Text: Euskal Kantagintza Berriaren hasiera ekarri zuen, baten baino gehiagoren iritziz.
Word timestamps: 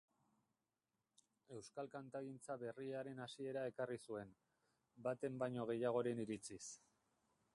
Euskal 1.57 1.89
Kantagintza 1.95 2.55
Berriaren 2.63 3.21
hasiera 3.27 3.67
ekarri 3.73 3.99
zuen, 4.11 4.33
baten 5.09 5.39
baino 5.43 5.67
gehiagoren 5.73 6.25
iritziz. 6.25 6.63